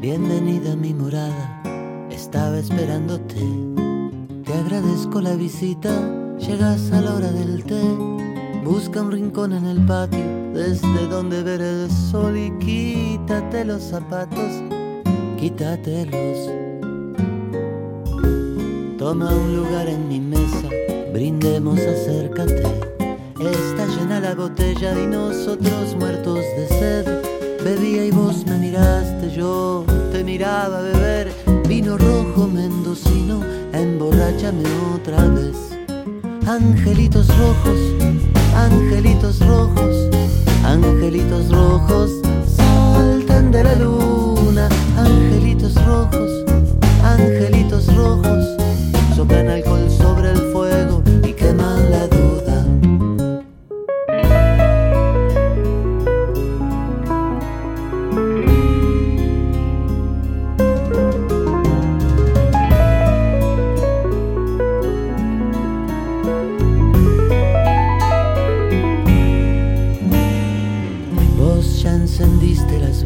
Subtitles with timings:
[0.00, 1.62] Bienvenida a mi morada,
[2.10, 3.36] estaba esperándote.
[4.44, 5.90] Te agradezco la visita,
[6.38, 7.82] llegas a la hora del té.
[8.64, 10.24] Busca un rincón en el patio,
[10.54, 14.62] desde donde ver el sol y quítate los zapatos,
[15.38, 16.50] quítatelos.
[18.96, 20.68] Toma un lugar en mi mesa,
[21.12, 22.62] brindemos, acércate.
[23.38, 27.05] Está llena la botella y nosotros muertos de sed.
[28.16, 31.30] Vos me miraste, yo te miraba beber
[31.68, 33.42] vino rojo mendocino,
[33.74, 34.62] emborráchame
[34.94, 35.56] otra vez.
[36.46, 37.78] Angelitos rojos,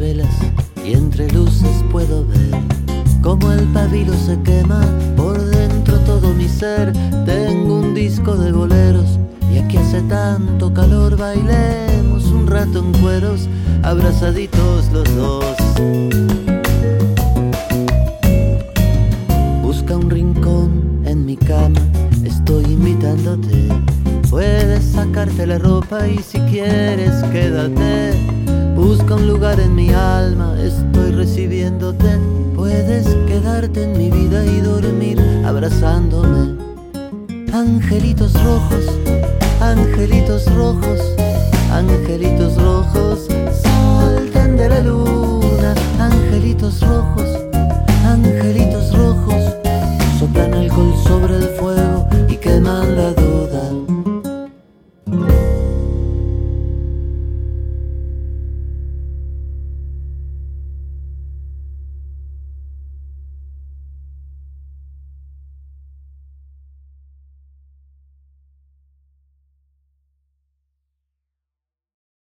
[0.02, 2.58] y entre luces puedo ver
[3.20, 4.80] cómo el pabilo se quema
[5.14, 6.94] por dentro todo mi ser.
[7.26, 9.18] Tengo un disco de boleros
[9.52, 13.46] y aquí hace tanto calor bailemos un rato en cueros,
[13.82, 15.44] abrazaditos los dos.
[19.62, 21.78] Busca un rincón en mi cama,
[22.24, 23.68] estoy invitándote.
[24.30, 28.49] Puedes sacarte la ropa y si quieres quédate.
[28.80, 32.18] Busca un lugar en mi alma, estoy recibiéndote.
[32.56, 36.56] Puedes quedarte en mi vida y dormir abrazándome.
[37.52, 38.86] Angelitos rojos,
[39.60, 40.98] angelitos rojos,
[41.70, 43.28] angelitos rojos,